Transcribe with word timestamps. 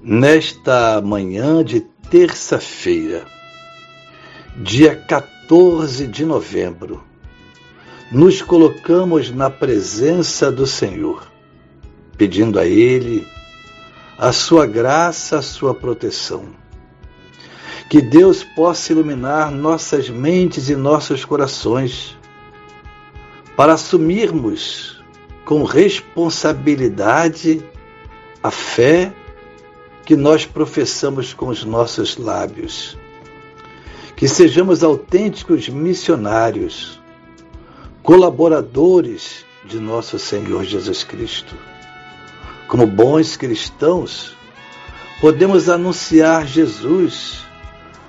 Nesta 0.00 1.00
manhã 1.00 1.64
de 1.64 1.80
terça-feira, 1.80 3.26
dia 4.56 4.94
14 4.94 6.06
de 6.06 6.24
novembro, 6.24 7.02
nos 8.12 8.40
colocamos 8.40 9.32
na 9.32 9.50
presença 9.50 10.52
do 10.52 10.68
Senhor, 10.68 11.26
pedindo 12.16 12.60
a 12.60 12.64
Ele 12.64 13.26
a 14.16 14.30
sua 14.30 14.66
graça, 14.66 15.38
a 15.38 15.42
sua 15.42 15.74
proteção. 15.74 16.44
Que 17.90 18.00
Deus 18.00 18.44
possa 18.44 18.92
iluminar 18.92 19.50
nossas 19.50 20.08
mentes 20.08 20.68
e 20.68 20.76
nossos 20.76 21.24
corações 21.24 22.16
para 23.56 23.72
assumirmos 23.72 25.02
com 25.44 25.64
responsabilidade 25.64 27.64
a 28.40 28.52
fé 28.52 29.12
que 30.08 30.16
nós 30.16 30.46
professamos 30.46 31.34
com 31.34 31.48
os 31.48 31.66
nossos 31.66 32.16
lábios. 32.16 32.96
Que 34.16 34.26
sejamos 34.26 34.82
autênticos 34.82 35.68
missionários, 35.68 36.98
colaboradores 38.02 39.44
de 39.66 39.78
nosso 39.78 40.18
Senhor 40.18 40.64
Jesus 40.64 41.04
Cristo. 41.04 41.54
Como 42.68 42.86
bons 42.86 43.36
cristãos, 43.36 44.34
podemos 45.20 45.68
anunciar 45.68 46.46
Jesus 46.46 47.40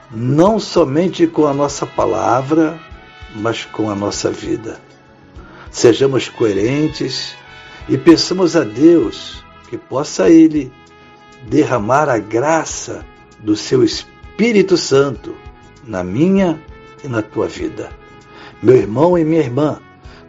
não 0.09 0.57
somente 0.57 1.27
com 1.27 1.47
a 1.47 1.53
nossa 1.53 1.85
palavra, 1.85 2.79
mas 3.35 3.65
com 3.65 3.91
a 3.91 3.95
nossa 3.95 4.31
vida. 4.31 4.79
Sejamos 5.69 6.29
coerentes 6.29 7.35
e 7.89 7.97
peçamos 7.97 8.55
a 8.55 8.63
Deus 8.63 9.43
que 9.69 9.77
possa 9.77 10.29
Ele 10.29 10.71
derramar 11.47 12.09
a 12.09 12.17
graça 12.17 13.05
do 13.39 13.55
seu 13.55 13.83
Espírito 13.83 14.77
Santo 14.77 15.35
na 15.85 16.03
minha 16.03 16.61
e 17.03 17.07
na 17.07 17.21
tua 17.21 17.47
vida. 17.47 17.89
Meu 18.61 18.75
irmão 18.75 19.17
e 19.17 19.23
minha 19.23 19.41
irmã, 19.41 19.79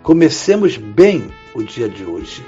comecemos 0.03 0.77
bem 0.77 1.31
o 1.55 1.63
dia 1.63 1.89
de 1.89 2.05
hoje, 2.05 2.45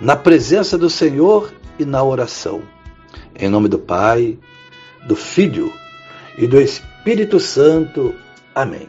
na 0.00 0.16
presença 0.16 0.78
do 0.78 0.88
Senhor 0.88 1.52
e 1.78 1.84
na 1.84 2.02
oração. 2.02 2.62
Em 3.38 3.48
nome 3.48 3.68
do 3.68 3.78
Pai, 3.78 4.38
do 5.06 5.14
Filho 5.14 5.72
e 6.36 6.46
do 6.46 6.60
Espírito 6.60 7.38
Santo. 7.38 8.14
Amém. 8.54 8.88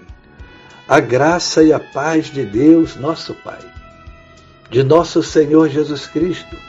A 0.88 1.00
graça 1.00 1.64
e 1.64 1.72
a 1.72 1.80
paz 1.80 2.28
de 2.28 2.46
Deus, 2.46 2.96
nosso 2.96 3.34
Pai, 3.36 3.60
de 4.72 4.82
nosso 4.84 5.22
Senhor 5.22 5.70
Jesus 5.70 6.08
Cristo 6.08 6.69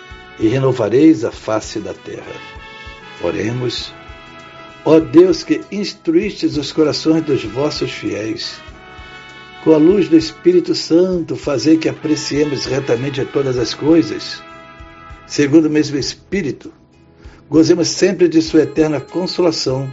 e 0.39 0.47
renovareis 0.47 1.23
a 1.23 1.31
face 1.31 1.79
da 1.79 1.93
terra. 1.93 2.33
Oremos. 3.21 3.93
Ó 4.83 4.99
Deus 4.99 5.43
que 5.43 5.61
instruístes 5.71 6.57
os 6.57 6.71
corações 6.71 7.23
dos 7.23 7.43
vossos 7.43 7.91
fiéis, 7.91 8.59
com 9.63 9.73
a 9.73 9.77
luz 9.77 10.09
do 10.09 10.17
Espírito 10.17 10.73
Santo, 10.73 11.35
fazei 11.35 11.77
que 11.77 11.87
apreciemos 11.87 12.65
retamente 12.65 13.23
todas 13.25 13.59
as 13.59 13.75
coisas, 13.75 14.41
segundo 15.27 15.65
o 15.65 15.69
mesmo 15.69 15.97
Espírito, 15.99 16.73
gozemos 17.47 17.89
sempre 17.89 18.27
de 18.27 18.41
Sua 18.41 18.61
eterna 18.61 18.99
consolação, 18.99 19.91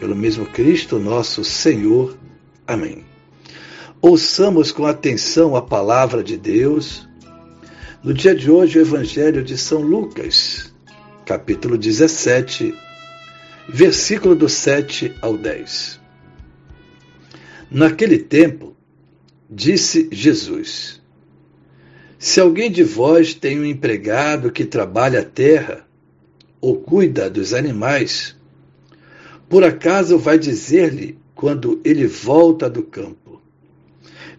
pelo 0.00 0.16
mesmo 0.16 0.46
Cristo 0.46 0.98
nosso 0.98 1.44
Senhor. 1.44 2.16
Amém. 2.66 3.04
Ouçamos 4.00 4.72
com 4.72 4.86
atenção 4.86 5.54
a 5.56 5.60
palavra 5.60 6.22
de 6.24 6.38
Deus 6.38 7.05
no 8.06 8.14
dia 8.14 8.36
de 8.36 8.48
hoje, 8.48 8.78
o 8.78 8.82
Evangelho 8.82 9.42
de 9.42 9.58
São 9.58 9.82
Lucas, 9.82 10.72
capítulo 11.24 11.76
17, 11.76 12.72
versículo 13.68 14.36
do 14.36 14.48
7 14.48 15.12
ao 15.20 15.36
10. 15.36 16.00
Naquele 17.68 18.18
tempo, 18.18 18.76
disse 19.50 20.08
Jesus: 20.12 21.02
Se 22.16 22.38
alguém 22.38 22.70
de 22.70 22.84
vós 22.84 23.34
tem 23.34 23.58
um 23.58 23.64
empregado 23.64 24.52
que 24.52 24.64
trabalha 24.64 25.18
a 25.18 25.24
terra 25.24 25.84
ou 26.60 26.76
cuida 26.76 27.28
dos 27.28 27.52
animais, 27.52 28.36
por 29.48 29.64
acaso 29.64 30.16
vai 30.16 30.38
dizer-lhe 30.38 31.18
quando 31.34 31.80
ele 31.84 32.06
volta 32.06 32.70
do 32.70 32.84
campo: 32.84 33.42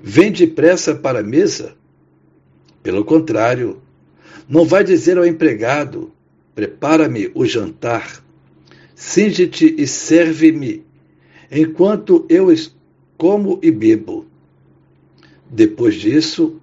Vem 0.02 0.32
depressa 0.32 0.96
para 0.96 1.20
a 1.20 1.24
mesa? 1.24 1.76
Pelo 2.88 3.04
contrário, 3.04 3.82
não 4.48 4.64
vai 4.64 4.82
dizer 4.82 5.18
ao 5.18 5.26
empregado: 5.26 6.10
prepara-me 6.56 7.30
o 7.36 7.46
jantar, 7.46 8.24
cinge-te 8.96 9.76
e 9.78 9.86
serve-me, 9.86 10.86
enquanto 11.52 12.26
eu 12.30 12.48
como 13.18 13.60
e 13.62 13.72
bebo. 13.72 14.26
Depois 15.50 15.96
disso, 15.96 16.62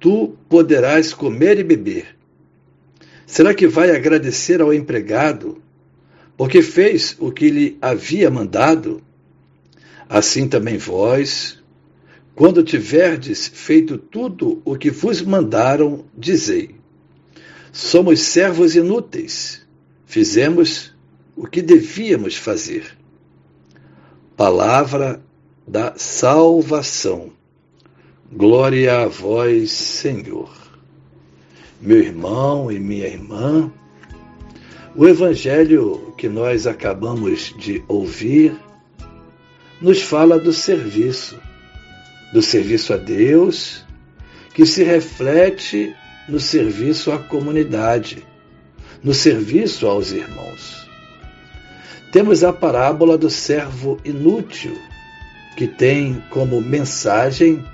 tu 0.00 0.34
poderás 0.48 1.14
comer 1.14 1.60
e 1.60 1.62
beber. 1.62 2.16
Será 3.24 3.54
que 3.54 3.68
vai 3.68 3.94
agradecer 3.94 4.60
ao 4.60 4.74
empregado, 4.74 5.62
porque 6.36 6.62
fez 6.62 7.14
o 7.20 7.30
que 7.30 7.48
lhe 7.48 7.78
havia 7.80 8.28
mandado? 8.28 9.00
Assim 10.08 10.48
também 10.48 10.78
vós, 10.78 11.59
quando 12.40 12.64
tiverdes 12.64 13.48
feito 13.48 13.98
tudo 13.98 14.62
o 14.64 14.74
que 14.74 14.90
vos 14.90 15.20
mandaram, 15.20 16.06
dizei: 16.16 16.74
Somos 17.70 18.20
servos 18.20 18.74
inúteis, 18.74 19.60
fizemos 20.06 20.96
o 21.36 21.46
que 21.46 21.60
devíamos 21.60 22.38
fazer. 22.38 22.96
Palavra 24.38 25.22
da 25.68 25.92
salvação. 25.98 27.30
Glória 28.32 29.00
a 29.02 29.06
vós, 29.06 29.70
Senhor. 29.70 30.50
Meu 31.78 31.98
irmão 31.98 32.72
e 32.72 32.80
minha 32.80 33.06
irmã, 33.06 33.70
o 34.96 35.06
evangelho 35.06 36.14
que 36.16 36.26
nós 36.26 36.66
acabamos 36.66 37.54
de 37.58 37.84
ouvir 37.86 38.58
nos 39.78 40.00
fala 40.00 40.38
do 40.38 40.54
serviço 40.54 41.38
do 42.32 42.42
serviço 42.42 42.94
a 42.94 42.96
Deus, 42.96 43.84
que 44.54 44.64
se 44.66 44.82
reflete 44.82 45.94
no 46.28 46.38
serviço 46.38 47.10
à 47.10 47.18
comunidade, 47.18 48.24
no 49.02 49.12
serviço 49.12 49.86
aos 49.86 50.12
irmãos. 50.12 50.88
Temos 52.12 52.42
a 52.44 52.52
parábola 52.52 53.16
do 53.16 53.30
servo 53.30 53.98
inútil, 54.04 54.76
que 55.56 55.66
tem 55.66 56.22
como 56.30 56.60
mensagem 56.60 57.64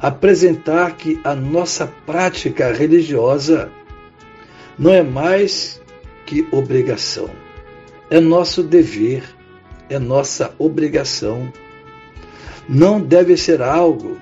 apresentar 0.00 0.96
que 0.96 1.18
a 1.24 1.34
nossa 1.34 1.86
prática 1.86 2.72
religiosa 2.72 3.70
não 4.78 4.92
é 4.92 5.02
mais 5.02 5.80
que 6.26 6.46
obrigação, 6.50 7.30
é 8.10 8.20
nosso 8.20 8.62
dever, 8.62 9.22
é 9.88 9.98
nossa 9.98 10.54
obrigação 10.58 11.50
não 12.68 13.00
deve 13.00 13.36
ser 13.36 13.62
algo 13.62 14.18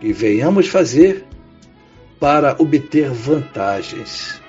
que 0.00 0.12
venhamos 0.12 0.68
fazer 0.68 1.24
para 2.18 2.56
obter 2.58 3.10
vantagens, 3.10 4.40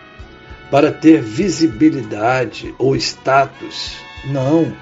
para 0.69 0.91
ter 0.91 1.21
visibilidade 1.21 2.73
ou 2.77 2.95
status, 2.95 3.95
Não. 4.25 4.75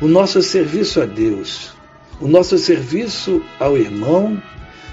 O 0.00 0.08
nosso 0.08 0.42
serviço 0.42 1.00
a 1.00 1.04
Deus, 1.04 1.72
o 2.20 2.26
nosso 2.26 2.58
serviço 2.58 3.40
ao 3.60 3.76
irmão 3.76 4.42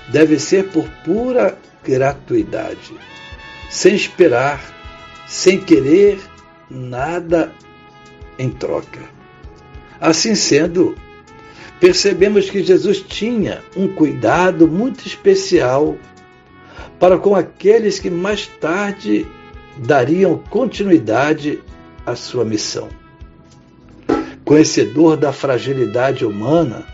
deve 0.10 0.38
ser 0.38 0.68
por 0.70 0.88
pura 1.04 1.58
gratuidade, 1.84 2.94
sem 3.70 3.96
esperar, 3.96 4.62
sem 5.26 5.60
querer 5.60 6.20
nada 6.70 7.52
em 8.38 8.50
troca. 8.50 9.02
Assim 10.00 10.36
sendo, 10.36 10.96
percebemos 11.80 12.50
que 12.50 12.64
Jesus 12.64 13.02
tinha 13.02 13.64
um 13.76 13.88
cuidado 13.88 14.68
muito 14.68 15.06
especial 15.08 15.98
para 17.00 17.18
com 17.18 17.36
aqueles 17.36 18.00
que 18.00 18.10
mais 18.10 18.48
tarde 18.48 19.26
dariam 19.78 20.38
continuidade 20.50 21.60
à 22.06 22.16
sua 22.16 22.44
missão. 22.44 22.90
Conhecedor 24.44 25.16
da 25.16 25.32
fragilidade 25.32 26.26
humana, 26.26 26.86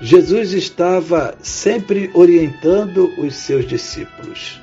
Jesus 0.00 0.52
estava 0.52 1.36
sempre 1.40 2.10
orientando 2.14 3.12
os 3.18 3.36
seus 3.36 3.66
discípulos, 3.66 4.60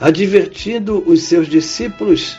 advertindo 0.00 1.02
os 1.06 1.22
seus 1.22 1.48
discípulos 1.48 2.38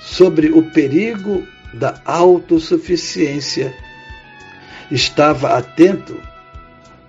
sobre 0.00 0.48
o 0.48 0.62
perigo 0.70 1.46
da 1.72 2.00
autossuficiência. 2.04 3.74
Estava 4.90 5.56
atento 5.56 6.16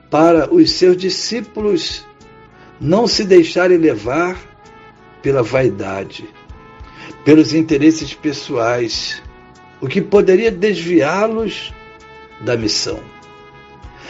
para 0.10 0.54
os 0.54 0.72
seus 0.72 0.96
discípulos 0.96 2.06
não 2.80 3.08
se 3.08 3.24
deixarem 3.24 3.78
levar 3.78 4.38
pela 5.22 5.42
vaidade, 5.42 6.30
pelos 7.24 7.54
interesses 7.54 8.14
pessoais, 8.14 9.22
o 9.82 9.88
que 9.88 10.02
poderia 10.02 10.52
desviá-los 10.52 11.74
da 12.42 12.56
missão. 12.56 13.00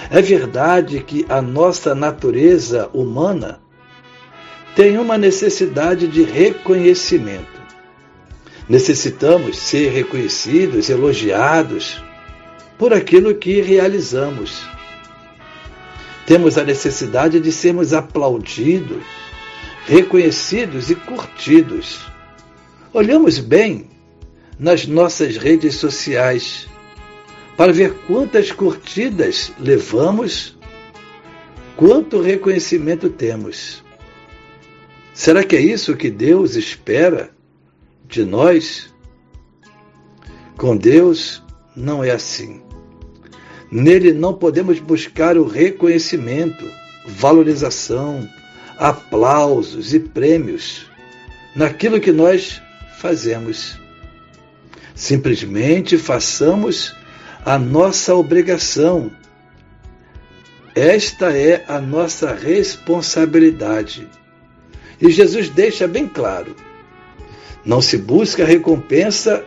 É 0.10 0.22
verdade 0.22 1.00
que 1.02 1.26
a 1.30 1.42
nossa 1.42 1.96
natureza 1.96 2.90
humana 2.94 3.62
tem 4.76 4.98
uma 4.98 5.18
necessidade 5.18 6.08
de 6.08 6.24
reconhecimento. 6.24 7.62
Necessitamos 8.68 9.58
ser 9.58 9.92
reconhecidos, 9.92 10.90
elogiados 10.90 12.04
por 12.78 12.94
aquilo 12.94 13.36
que 13.36 13.62
realizamos. 13.62 14.66
Temos 16.26 16.58
a 16.58 16.64
necessidade 16.64 17.40
de 17.40 17.52
sermos 17.52 17.94
aplaudidos, 17.94 19.04
reconhecidos 19.86 20.90
e 20.90 20.96
curtidos. 20.96 22.06
Olhamos 22.92 23.40
bem 23.40 23.88
nas 24.58 24.88
nossas 24.88 25.38
redes 25.38 25.76
sociais 25.76 26.68
para 27.56 27.72
ver 27.72 27.94
quantas 28.08 28.52
curtidas 28.52 29.52
levamos, 29.60 30.58
quanto 31.78 32.22
reconhecimento 32.22 33.10
temos. 33.10 33.84
Será 35.14 35.44
que 35.44 35.56
é 35.56 35.62
isso 35.62 35.96
que 35.96 36.10
Deus 36.10 36.56
espera 36.56 37.32
de 38.08 38.26
nós? 38.26 38.94
Com 40.58 40.76
Deus 40.76 41.42
não 41.76 42.04
é 42.04 42.12
assim. 42.12 42.65
Nele 43.76 44.14
não 44.14 44.34
podemos 44.34 44.80
buscar 44.80 45.38
o 45.38 45.46
reconhecimento, 45.46 46.66
valorização, 47.06 48.26
aplausos 48.78 49.94
e 49.94 50.00
prêmios 50.00 50.90
naquilo 51.54 52.00
que 52.00 52.14
nós 52.14 52.62
fazemos. 53.00 53.78
Simplesmente 54.96 55.98
façamos 55.98 56.96
a 57.44 57.60
nossa 57.60 58.16
obrigação. 58.16 59.12
Esta 60.74 61.38
é 61.38 61.66
a 61.68 61.82
nossa 61.82 62.34
responsabilidade. 62.34 64.08
E 65.02 65.12
Jesus 65.12 65.50
deixa 65.50 65.86
bem 65.86 66.08
claro: 66.08 66.56
não 67.66 67.82
se 67.82 67.98
busca 67.98 68.46
recompensa 68.46 69.44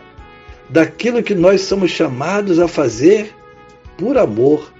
daquilo 0.69 1.23
que 1.23 1.33
nós 1.33 1.61
somos 1.61 1.89
chamados 1.89 2.59
a 2.59 2.67
fazer 2.67 3.38
por 3.99 4.17
amor. 4.17 4.73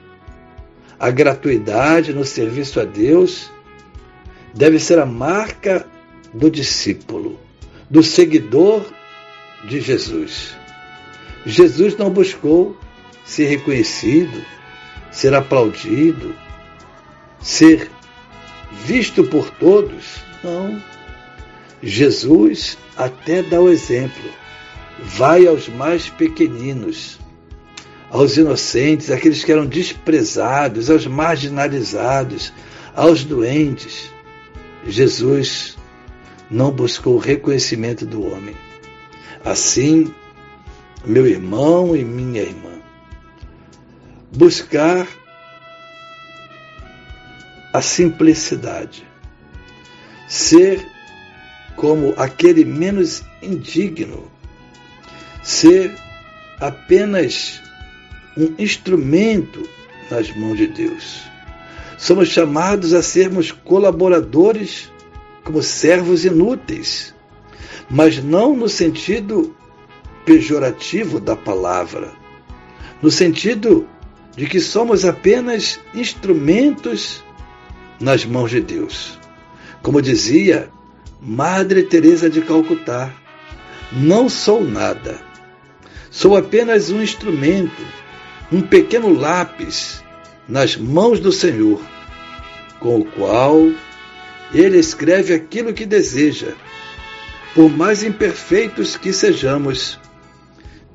A 0.97 1.11
gratuidade 1.11 2.13
no 2.13 2.25
serviço 2.25 2.79
a 2.79 2.85
Deus 2.85 3.51
deve 4.53 4.79
ser 4.79 4.97
a 4.97 5.05
marca 5.05 5.85
do 6.33 6.49
discípulo, 6.49 7.39
do 7.89 8.01
seguidor 8.01 8.85
de 9.67 9.79
Jesus. 9.81 10.57
Jesus 11.45 11.97
não 11.97 12.09
buscou 12.09 12.77
ser 13.23 13.45
reconhecido, 13.45 14.43
ser 15.11 15.33
aplaudido, 15.33 16.35
ser 17.39 17.89
visto 18.85 19.23
por 19.23 19.49
todos. 19.51 20.17
Não. 20.43 20.81
Jesus 21.81 22.77
até 22.97 23.43
dá 23.43 23.59
o 23.59 23.69
exemplo. 23.69 24.31
Vai 25.01 25.47
aos 25.47 25.69
mais 25.69 26.09
pequeninos, 26.09 27.18
aos 28.09 28.37
inocentes, 28.37 29.11
aqueles 29.11 29.43
que 29.43 29.51
eram 29.51 29.65
desprezados, 29.65 30.89
aos 30.89 31.05
marginalizados, 31.05 32.51
aos 32.95 33.23
doentes. 33.23 34.11
Jesus 34.85 35.77
não 36.49 36.71
buscou 36.71 37.15
o 37.15 37.19
reconhecimento 37.19 38.05
do 38.05 38.25
homem. 38.25 38.55
Assim, 39.45 40.13
meu 41.05 41.25
irmão 41.27 41.95
e 41.95 42.03
minha 42.03 42.41
irmã, 42.41 42.81
buscar 44.35 45.07
a 47.71 47.81
simplicidade, 47.81 49.07
ser 50.27 50.85
como 51.75 52.13
aquele 52.17 52.65
menos 52.65 53.23
indigno, 53.41 54.29
ser 55.43 55.95
apenas 56.59 57.61
um 58.39 58.55
instrumento 58.57 59.67
nas 60.09 60.33
mãos 60.35 60.57
de 60.57 60.67
Deus. 60.67 61.21
Somos 61.97 62.29
chamados 62.29 62.93
a 62.93 63.01
sermos 63.01 63.51
colaboradores 63.51 64.89
como 65.43 65.61
servos 65.61 66.23
inúteis, 66.23 67.13
mas 67.89 68.23
não 68.23 68.55
no 68.55 68.69
sentido 68.69 69.55
pejorativo 70.25 71.19
da 71.19 71.35
palavra, 71.35 72.11
no 73.01 73.11
sentido 73.11 73.87
de 74.35 74.45
que 74.45 74.59
somos 74.59 75.03
apenas 75.03 75.79
instrumentos 75.93 77.23
nas 77.99 78.23
mãos 78.23 78.51
de 78.51 78.61
Deus. 78.61 79.19
Como 79.81 80.01
dizia 80.01 80.69
Madre 81.21 81.83
Teresa 81.83 82.29
de 82.29 82.41
Calcutá, 82.41 83.13
não 83.91 84.29
sou 84.29 84.63
nada. 84.63 85.19
Sou 86.09 86.37
apenas 86.37 86.89
um 86.89 87.01
instrumento, 87.01 87.98
um 88.51 88.61
pequeno 88.61 89.13
lápis 89.13 90.03
nas 90.47 90.75
mãos 90.75 91.19
do 91.19 91.31
Senhor, 91.31 91.79
com 92.79 92.99
o 92.99 93.05
qual 93.05 93.71
ele 94.53 94.77
escreve 94.77 95.33
aquilo 95.33 95.73
que 95.73 95.85
deseja. 95.85 96.53
Por 97.53 97.69
mais 97.69 98.03
imperfeitos 98.03 98.97
que 98.97 99.13
sejamos, 99.13 99.99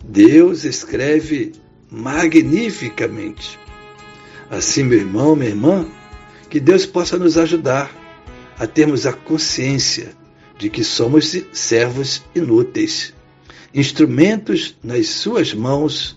Deus 0.03 0.65
escreve 0.65 1.53
magnificamente. 1.91 3.59
Assim, 4.51 4.83
meu 4.83 4.99
irmão, 4.99 5.37
minha 5.37 5.51
irmã, 5.51 5.87
que 6.51 6.61
Deus 6.61 6.87
possa 6.87 7.17
nos 7.17 7.39
ajudar 7.39 7.91
a 8.59 8.67
termos 8.67 9.07
a 9.07 9.13
consciência 9.13 10.13
de 10.59 10.69
que 10.71 10.85
somos 10.85 11.37
servos 11.53 12.23
inúteis, 12.35 13.13
instrumentos 13.75 14.77
nas 14.83 15.09
Suas 15.09 15.53
mãos, 15.53 16.17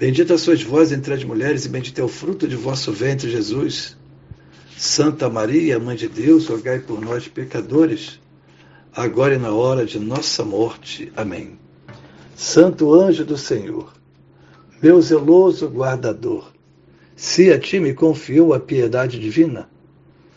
Bendita 0.00 0.38
sois 0.38 0.62
vós 0.62 0.92
entre 0.92 1.12
as 1.12 1.22
mulheres, 1.22 1.66
e 1.66 1.68
bendito 1.68 2.00
é 2.00 2.02
o 2.02 2.08
fruto 2.08 2.48
de 2.48 2.56
vosso 2.56 2.90
ventre, 2.90 3.30
Jesus. 3.30 3.98
Santa 4.74 5.28
Maria, 5.28 5.78
Mãe 5.78 5.94
de 5.94 6.08
Deus, 6.08 6.46
rogai 6.46 6.78
por 6.78 6.98
nós, 7.02 7.28
pecadores, 7.28 8.18
agora 8.96 9.34
e 9.34 9.38
na 9.38 9.52
hora 9.52 9.84
de 9.84 9.98
nossa 9.98 10.42
morte. 10.42 11.12
Amém. 11.14 11.58
Santo 12.34 12.94
anjo 12.94 13.26
do 13.26 13.36
Senhor, 13.36 13.92
meu 14.80 15.02
zeloso 15.02 15.68
guardador, 15.68 16.50
se 17.14 17.52
a 17.52 17.58
ti 17.58 17.78
me 17.78 17.92
confiou 17.92 18.54
a 18.54 18.58
piedade 18.58 19.20
divina, 19.20 19.68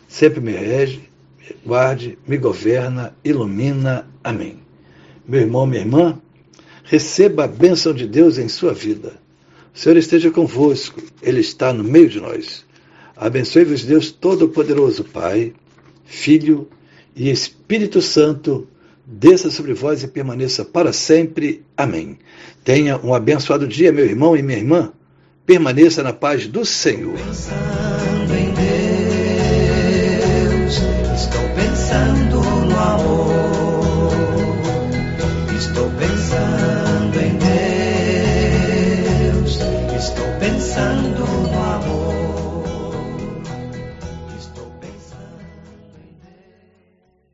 sempre 0.10 0.42
me 0.42 0.52
rege, 0.52 1.10
me 1.40 1.56
guarde, 1.66 2.20
me 2.28 2.36
governa, 2.36 3.16
ilumina. 3.24 4.10
Amém. 4.22 4.60
Meu 5.26 5.40
irmão, 5.40 5.66
minha 5.66 5.84
irmã, 5.84 6.20
receba 6.84 7.46
a 7.46 7.48
bênção 7.48 7.94
de 7.94 8.06
Deus 8.06 8.38
em 8.38 8.50
sua 8.50 8.74
vida. 8.74 9.23
Senhor 9.74 9.98
esteja 9.98 10.30
convosco, 10.30 11.02
Ele 11.22 11.40
está 11.40 11.74
no 11.74 11.84
meio 11.84 12.08
de 12.08 12.20
nós. 12.20 12.64
Abençoe-vos, 13.18 13.84
Deus 13.84 14.12
Todo-Poderoso, 14.12 15.04
Pai, 15.04 15.54
Filho 16.06 16.68
e 17.16 17.30
Espírito 17.30 18.02
Santo, 18.02 18.68
desça 19.06 19.50
sobre 19.50 19.74
vós 19.74 20.04
e 20.04 20.08
permaneça 20.08 20.64
para 20.64 20.94
sempre. 20.94 21.64
Amém. 21.76 22.20
Tenha 22.64 23.00
um 23.04 23.14
abençoado 23.14 23.68
dia, 23.68 23.92
meu 23.92 24.06
irmão 24.06 24.38
e 24.38 24.44
minha 24.44 24.60
irmã. 24.60 24.94
Permaneça 25.46 26.02
na 26.04 26.14
paz 26.14 26.48
do 26.48 26.64
Senhor. 26.66 27.18
Pensando 27.18 28.34
em 28.34 28.54
Deus, 30.54 30.78
estou 31.14 31.50
pensando 31.56 32.44